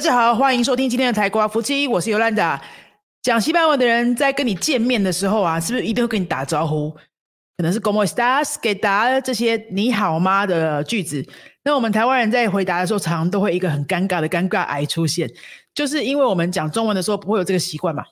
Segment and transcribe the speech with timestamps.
[0.00, 2.58] 大家好，欢迎收听今天的台瓜夫妻，我是尤兰达。
[3.20, 6.90] 讲西班牙文的人在跟你见面的时候啊，是不是一定会跟你打招呼？
[7.58, 11.22] 可能是 “como estás”、“给答”这些“你好吗”的句子。
[11.64, 15.30] 那我们台湾人在回答的时候，常常都会一个很尴尬的尴尬癌出现，
[15.74, 18.02] 就是因为我们讲中文的时候不会有这个习惯嘛。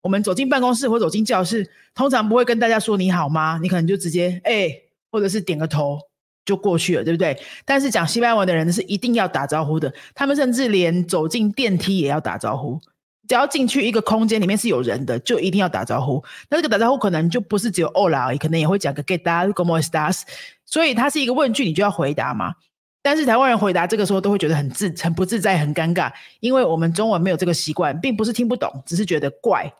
[0.00, 4.70] 我们走进办公室或走进教室，通常不会跟大家说“你好吗”，你可能就直接“哎”
[5.12, 5.98] 或者是点个头。
[6.44, 7.38] 就过去了，对不对？
[7.64, 12.80] 但是讲西班牙文的人是一定要打招呼的，他们甚至连走进电梯也要打招呼。
[13.26, 16.22] 只要进去一个空间里面是有人的，就一定要打招呼。
[16.50, 20.22] 那这个打招呼可能就不是只有 Hola 而已，可能也会讲个 Get that, como estás。
[20.66, 22.54] 所以它是一个问句，你就要回答嘛。
[23.02, 29.72] 但是台湾人回答这个时候都会觉得很自、很不自在、很尴尬，因为我们中文没有这个习惯，并不是听不懂，只是觉得怪，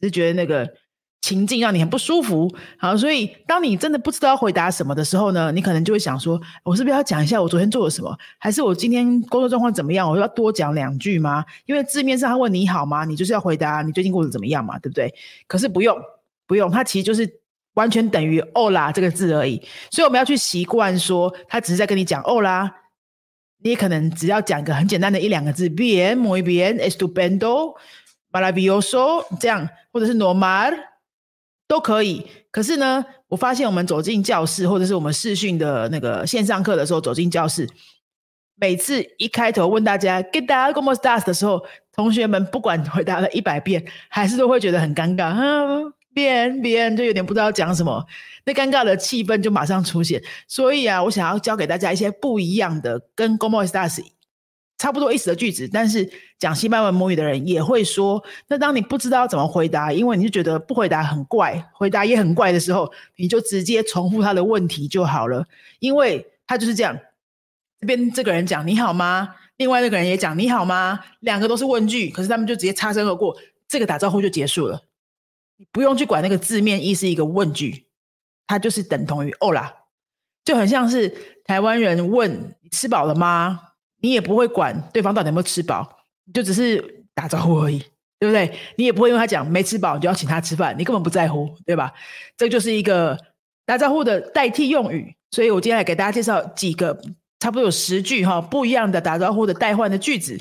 [0.00, 0.68] 只是觉得那个。
[1.20, 8.18] 情境让你很不舒服，好，所以当你真的不知道回答什么的时候呢，你可能就会想说：我是不是要讲一下我昨天做了什么？
[8.38, 10.10] 还是我今天工作状况怎么样？
[10.10, 11.44] 我要多讲两句吗？
[11.66, 15.12] 因为字面上他问你好吗，你就是要回答你最近过得怎么样嘛，对不对？
[15.46, 15.96] 可是不用，
[16.46, 17.30] 不用，它其实就是
[17.74, 19.60] 完全等于“哦啦”这个字而已。
[19.90, 22.76] 所以我们要去习惯说，他只是在跟你讲“哦啦”，
[23.62, 30.88] 你可能只要讲一个很简单的一两个字，“bien muy bien”，“estupendo”，“maravilloso” 这样，或者是 “normal”。
[31.70, 37.64] 都可以，可是呢，我发现我们走进教室，或者是我们视讯的那个线上课的时候，走进教室，
[38.56, 48.04] 每次一开头问大家 “Get that como stars” 的时候，同学们不管回答了一百遍，还是都会觉得很尴尬，嗯，别别人就有点不知道讲什么，
[48.44, 50.20] 那尴尬的气氛就马上出现。
[50.48, 54.00] 所以啊，我想要教给大家一些不一样的，跟 g o m o stars”。
[54.80, 58.24] 差不多意思的句子，但是讲西班牙母语的人也会说。
[58.48, 65.44] 那当你不知道怎么回答，因为你就觉得不回答很怪，回答也很怪的时候，你就直接重复他的问题就好了。
[65.80, 66.98] 因为他就是这样，
[67.78, 69.34] 这边这个人讲你好吗？
[69.58, 70.98] 另外那个人也讲你好吗？
[71.20, 73.36] 两个都是问句，可是他们就直接擦身而过，
[73.68, 74.84] 这个打招呼就结束了。
[75.58, 77.84] 你不用去管那个字面意是一个问句，
[78.46, 79.74] 它就是等同于哦啦，
[80.42, 81.14] 就很像是
[81.44, 83.60] 台湾人问你吃饱了吗？
[84.00, 87.78] 你也不会管对方到底有没有吃饱，就只是打招呼而已，
[88.18, 88.52] 对不对？
[88.76, 91.92] 你也不会因为他讲没吃饱，你就要请他吃饭，你根本不在乎，对吧？
[92.36, 93.18] 这就是一个
[93.66, 95.14] 打招呼的代替用语。
[95.30, 97.00] 所以我今天来给大家介绍几个，
[97.38, 100.38] 差不多有十句哈不一样的打招呼的代换的句子。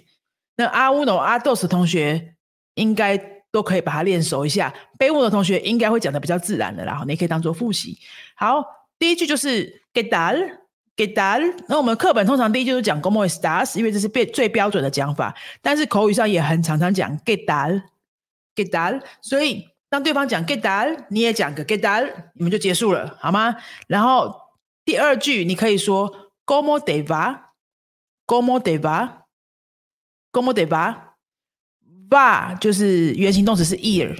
[0.58, 2.36] 那阿乌诺、阿豆斯同学
[2.76, 3.18] 应该
[3.52, 7.98] 都可以把它练熟一下，背乌的同学应该会讲的比较自然的，然后你可以当做复习。
[8.36, 8.64] 好，
[8.98, 10.59] 第一句就是 get that。
[11.00, 11.42] Get that？
[11.70, 15.34] 那我们课本通常第一句就是讲 como estás，因为这是最最标准的讲法。
[15.62, 19.02] 但是口语上也很常常讲 get that，get that。
[19.22, 23.56] 所以当对方讲 get that，你也讲个 get that，你们就结束了，好吗？
[23.88, 24.36] 然后
[24.84, 26.14] 第二句你可以说
[26.46, 34.14] como te va，como te va，como te va，va 就是原形动词是 ear，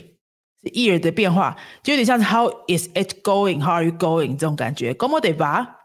[0.64, 4.38] 是 ear 的变化，就有点像是 how is it going？How are you going？
[4.38, 5.79] 这种感觉，como te va。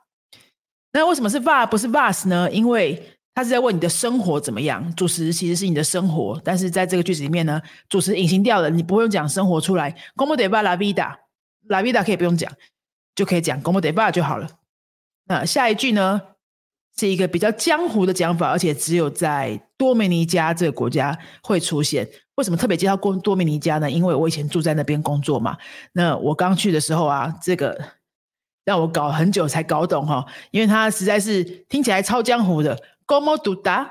[0.95, 2.49] 那为什么是 va 不是 vas 呢？
[2.53, 3.03] 因为
[3.35, 4.95] 他是在问你的生活怎么样。
[4.95, 9.91] 主词其实是你的生活，但是在这个句子里面呢，主词隐形掉了，你不用讲生活出来。
[10.15, 12.53] Como de va la vida？La vida 可以不用讲，
[13.17, 14.49] 就可以讲 Como de va 就好了。
[15.27, 16.23] 那下一句呢，
[16.97, 22.09] 是一个比较江湖的讲法，而且只有在多米尼加这个国家会出现。
[22.37, 23.91] 为什么特别介绍过多米尼加呢？
[23.91, 25.59] 因为我以前住在那边工作嘛。
[25.93, 27.77] 那我刚去的时候啊，这个。
[28.65, 32.77] 让我搞很久才搞懂哈，因为它实在是听起来超江湖的。
[33.07, 33.85] Gomo d u d a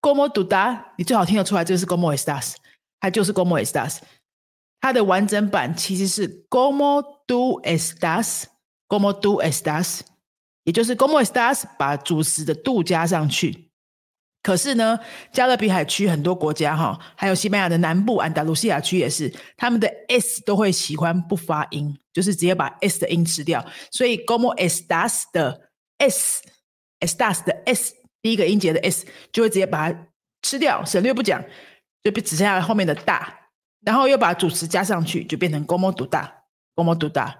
[0.00, 2.54] g o m o du da，你最好听得出来，这是 Gomo Estas，
[3.00, 3.98] 它就是 Gomo Estas。
[4.80, 10.00] 它的完整版其实是 Gomo do Estas，Gomo do Estas，
[10.64, 13.65] 也就是 Gomo Estas 把主词的度加上去。
[14.46, 14.96] 可是呢，
[15.32, 23.66] 加勒比海区很多国家哈，还有西班牙的南部安达卢西亚区也是，他们的 s 都会喜欢不发音，就是直接把 s 的音吃掉。
[23.90, 25.62] 所以 como estas 的
[25.98, 30.06] s，estas 的 s 第一个音节的 s 就会直接把它
[30.42, 31.42] 吃掉，省略不讲，
[32.04, 33.34] 就只剩下后面的大，
[33.84, 36.32] 然后又把主词加上去，就变成 como 读大
[36.76, 37.36] ，como 读大。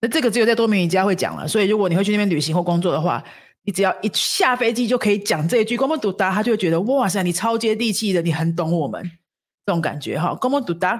[0.00, 3.22] 那这个只有在多米尼加会讲了，所以如果你会去那边旅行或工作的话。
[3.68, 9.04] 你只要一下飞机就可以讲这一句 “como du da”，他就会觉得哇塞，你超接地气的，你很懂我们
[9.66, 10.30] 这种感觉哈。
[10.40, 10.98] “como du da”。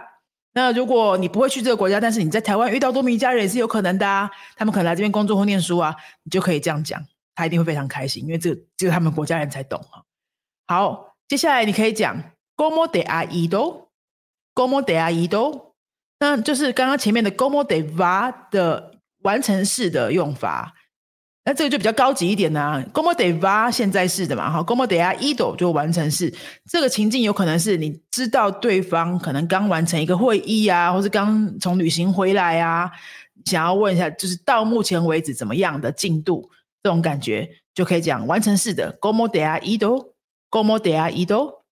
[0.52, 4.30] 那如果你不会去这个国家，但是你在台湾遇到多米尼加人也是有可能的啊。
[4.54, 7.02] 他们可能来这边工作或念书啊，你就可以这样讲，
[7.34, 10.04] 他一定会非常开心，因为这只有他们国家人才懂哈。
[10.66, 12.22] 好，接下来你可以讲
[12.54, 15.72] “como de a ido”，“como de a ido”，
[16.20, 20.74] 那就是刚刚前面的 “como de va” 的完成式的用法。
[21.48, 22.84] 那这个就比较高级一点呢。
[22.92, 26.30] Como de va 现在式的嘛，哈，Como de a ido 就完成式。
[26.70, 32.90] 这个情境有可能是你知道对方可能刚完成一个会议啊，或是刚从旅行回来啊，
[33.46, 36.50] 想要问一下，就是到目前为止怎么样的进度，
[36.82, 41.62] 这种感觉就可以讲完成式的 Como de a ido，Como de a ido。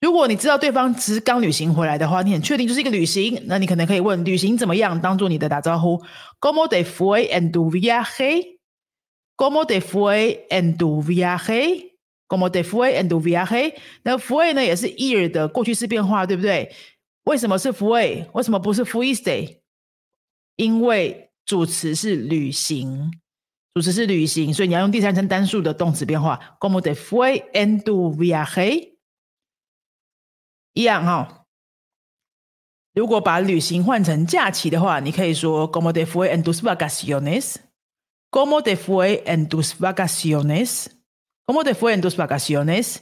[0.00, 6.02] 如果你知道对方只是刚旅行回来的话，你很确定就是一个旅行，那你可能可以问旅行怎么样，当做你的打招呼。
[6.40, 7.70] Como de fue en tu
[9.36, 13.74] Como de fue en tu viaje？Como de fue en tu viaje？
[14.02, 16.72] 那 fue 呢也是 ir 的过去式变化，对不对？
[17.24, 18.26] 为什么是 fue？
[18.32, 19.58] 为什么不是 fuiste？
[20.56, 23.10] 因为主词是旅行，
[23.74, 26.56] 主词是旅行，所以你要用第三人称单数的动词变化。
[26.60, 28.94] Como de fue en tu viaje？
[30.74, 31.46] 一样哈，
[32.94, 36.60] 如果把旅行换成假期的话，你可以说 “Como de fue en tus
[38.34, 42.98] vacaciones”，“Como de fue en tus vacaciones”，“Como de fue en tus vacaciones”。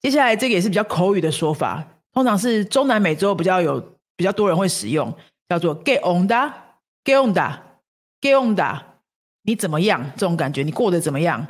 [0.00, 3.80] 接下来这个也是比较口语的说法，通常是中南美洲比较有
[4.16, 5.12] 比较多人会使用，
[5.48, 8.82] 叫做 “Get onda”，“Get onda”，“Get onda”。
[9.42, 10.12] 你怎么样？
[10.16, 11.46] 这种感觉，你过得怎么样？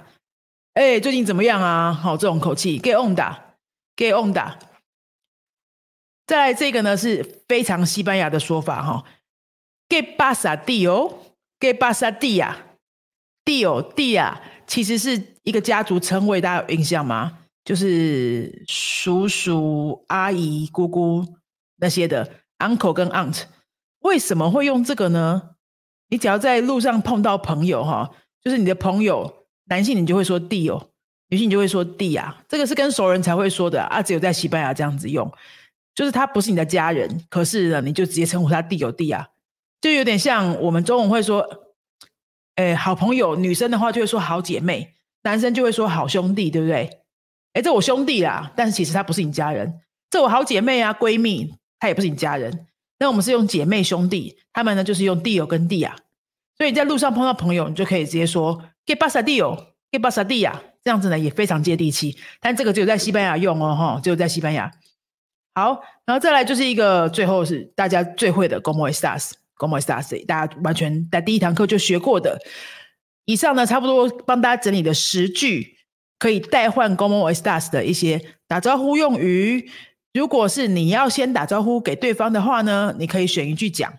[0.75, 1.93] 哎，最近怎么样啊？
[1.93, 3.37] 好，这种口气，“Get onda”。
[3.97, 4.61] Get on 的，
[6.25, 9.05] 再来这个呢是非常西班牙的说法哈。
[9.89, 10.57] Get pasa
[11.59, 17.39] dio，Get pasa dia，dio dia 其实是一个家族称谓，大家有印象吗？
[17.65, 21.25] 就是叔叔、阿姨、姑姑
[21.77, 23.43] 那些的 uncle 跟 aunt。
[24.01, 25.51] 为什么会用这个呢？
[26.09, 28.11] 你只要在路上碰到朋友哈，
[28.43, 30.89] 就是你的朋友，男性你就会说 dio。
[31.31, 35.31] 女性你就会说弟啊，这个是跟熟人才会说的啊，只有在西班牙这样子用，
[35.95, 39.29] 就是他不是你的家人，可是呢，你就直接称呼他弟有弟啊，
[39.81, 41.47] 就有点像我们中文会说，
[42.57, 47.03] 哎，好朋友，女生的话就会说好姐妹，男生就会说好兄弟，对不对？
[47.53, 49.81] 哎，这我兄弟啦，但是其实他不是你家人，
[50.11, 52.67] 这我好姐妹啊，闺蜜，她也不是你家人，
[52.99, 55.97] 那我们是用姐妹兄弟，他们呢就是用弟友跟弟啊，
[56.57, 60.63] 所以在路上碰到朋友，你就可以直接说给巴萨弟友，给巴萨弟呀。
[60.85, 64.71] 这样子呢也非常接地气，但这个只有在西班牙用哦，哈，只有在西班牙。
[65.55, 72.39] 好，然后再来就是一个最后是大家最会的 “como estas” estás”，“como estás”，大家完全在第一堂课就学过的。
[73.25, 75.77] 以上呢，差不多帮大家整理的十句
[76.19, 79.71] 可以代换 Gomo s t a s 的一些打招呼用语。
[80.15, 83.91] 如果是你要先打招呼给对方的话呢，你可以选一句讲；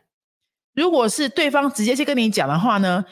[0.73, 3.05] 如果是对方直接去跟你讲的话呢，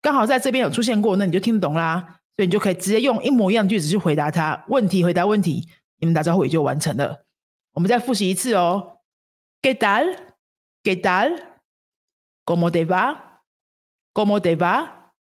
[0.00, 2.20] 刚好在这边有出现过，那你就听得懂啦。
[2.36, 7.26] 所以你就可以直接用一模一样的句子去回答他问题，回答问题，你们打招呼也就完成了。
[7.74, 8.96] 我们再复习一次哦。
[9.60, 10.16] ¿Qué tal?
[10.82, 11.49] ¿Qué tal?
[12.50, 13.44] ¿Cómo te va?
[14.12, 15.14] ¿Cómo te va?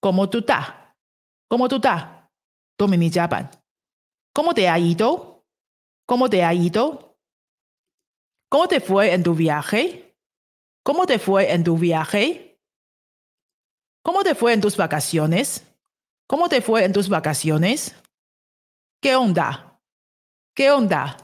[0.00, 0.66] ¿Cómo tú estás?
[1.46, 2.26] ¿Cómo tú estás?
[4.34, 5.46] ¿Cómo te ha ido?
[6.04, 7.16] ¿Cómo te ha ido?
[8.48, 10.18] ¿Cómo te fue en tu viaje?
[10.82, 12.60] ¿Cómo te fue en tu viaje?
[14.02, 15.72] ¿Cómo te fue en tus vacaciones?
[16.26, 17.94] ¿Cómo te fue en tus vacaciones?
[19.00, 19.80] ¿Qué onda?
[20.52, 21.16] ¿Qué onda?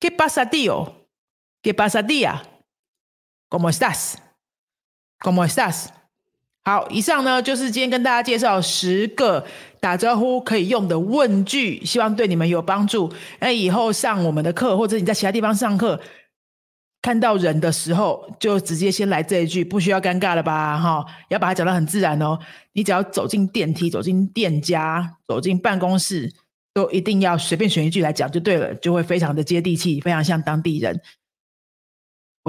[0.00, 1.08] ¿Qué pasa, tío?
[1.62, 2.57] ¿Qué pasa, tía?
[3.50, 4.16] ¿Cómo estás?
[5.20, 5.88] ¿Cómo estás?
[6.64, 9.46] 好，以上呢就是今天跟大家介绍十个
[9.80, 13.10] 打招呼可以用的问句，希望对你们有帮助。
[13.40, 15.98] 那以后上我们的课，或者你在其他地方上课，
[17.00, 20.78] 看到人的时候，就直接先来这一句，不需要尴尬了吧？
[20.78, 22.38] 哈，要把它讲得很自然哦。
[22.74, 26.30] 你只要走进电梯、走进店家、走进办公室，
[26.74, 31.00] 都一定要随便选一句来讲就对了，就会非常的接地气，非常像当地人。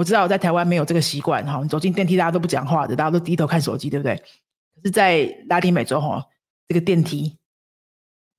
[0.00, 4.16] 我知道我在台湾没有这个习惯，哈，走进电梯大家都不讲话的，大家都低头看手机，对不对？
[4.16, 6.24] 可是，在拉丁美洲，哈，
[6.68, 7.36] 这个电梯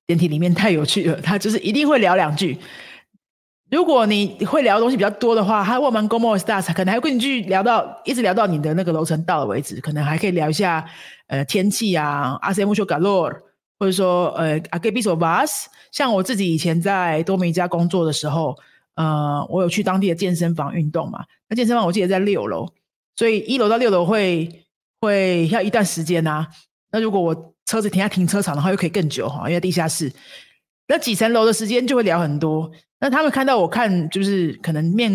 [0.08, 2.58] 电梯里面太有趣了，他就是一定会聊两句。
[3.70, 10.84] 如果你会聊的东西比较多的话，他问完 “Como estás”，可能还会跟你继续聊到一直聊到你的那个楼层到了为止，可能还可以聊一下
[11.28, 13.32] 呃天气啊，“Hace mucho calor”，
[13.78, 15.66] 或者说呃 “A qué piso vas”。
[15.92, 18.58] 像我自己以前在多米加工作的时候，
[18.94, 21.24] 呃，我有去当地的健身房运动嘛。
[21.48, 22.68] 那健身房我记得在六楼，
[23.16, 24.64] 所以一楼到六楼会
[25.00, 26.46] 会要一段时间呐。
[26.90, 30.12] 那如果我车子停在停车场的话，又可以更久哈，因为地下室。
[30.88, 32.70] 那几层楼的时间就会聊很多。
[33.00, 35.10] 那他们看到我看，就是可能面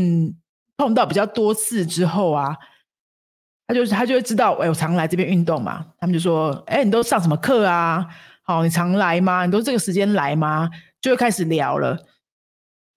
[0.75, 2.55] 碰到比较多次之后啊，
[3.67, 5.85] 他就是他就会知道，哎，我常来这边运动嘛。
[5.99, 8.07] 他们就说，哎，你都上什么课啊？
[8.43, 9.45] 好，你常来吗？
[9.45, 10.69] 你都这个时间来吗？
[10.99, 11.97] 就会开始聊了。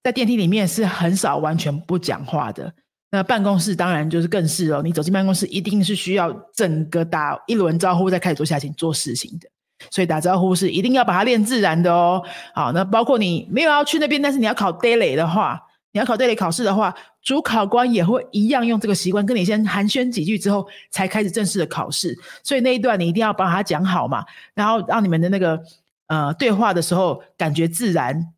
[0.03, 2.73] 在电梯里面是很少完全不讲话的，
[3.11, 9.49] 那办公室当然就是更是哦，你走进办公室一定是需要整个打一轮招呼，再开始做下请做事情的。
[9.91, 12.23] 所以打招呼是一定要把它练自然的哦。
[12.55, 15.61] 好，那包括你没有要去那边，但是你要考 daily 的话，
[15.93, 22.15] 你要考 daily 考试的话，主考官也会一样用这个习惯，跟你先寒暄几句之后，才开始正式的考试。
[22.43, 25.59] 所以那一段你一定要把它讲好嘛，然后让你们的那个
[26.09, 28.33] 呃对话的时候感觉自然。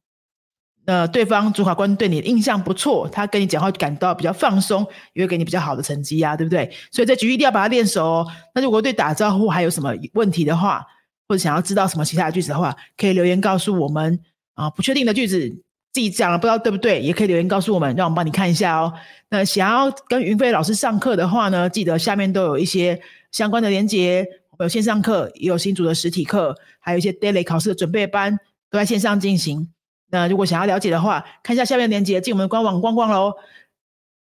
[0.85, 6.69] 呃，对方主考官对你的印象不错，他跟你讲话感到比较放松，也会给你比较好的成绩啊，对不对？
[6.91, 8.27] 所以这局一定要把它练熟哦。
[8.55, 10.85] 那如果对打招呼还有什么问题的话，
[11.29, 14.19] 或者想要知道什么其他的句子的话，可以留言告诉我们
[14.55, 14.69] 啊。
[14.71, 15.49] 不确定的句子
[15.93, 18.93] 自己讲了不知道对不对，也可以留言告诉我们，让我们帮你看一下哦。
[19.29, 24.27] 那想要跟云飞老师上课的话呢，记得下面都有一些相关的连接，
[24.59, 28.37] 有线上课，也有新组的实体课，还有一些 daily 考试的准备班
[28.69, 29.69] 都在线上进行。
[30.13, 33.35] 那如果想要了解的话，看一下下面的链接，进我们的官网逛逛喽。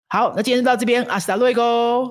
[0.09, 2.11] 好，那今天就到这边，阿斯达瑞哥。